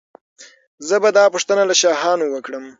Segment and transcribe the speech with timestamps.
[0.87, 2.65] زه به دا پوښتنه له شاهانو وکړم.